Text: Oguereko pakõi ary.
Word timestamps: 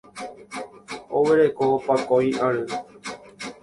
Oguereko 1.21 1.69
pakõi 1.87 2.35
ary. 2.51 2.69